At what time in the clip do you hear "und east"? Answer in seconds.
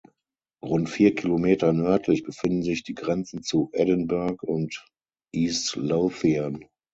4.43-5.75